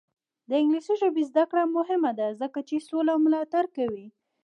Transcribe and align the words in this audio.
د 0.49 0.51
انګلیسي 0.61 0.93
ژبې 1.01 1.23
زده 1.29 1.43
کړه 1.49 1.63
مهمه 1.77 2.11
ده 2.19 2.27
ځکه 2.41 2.59
چې 2.67 2.85
سوله 2.87 3.13
ملاتړ 3.23 3.65
کوي. 3.77 4.07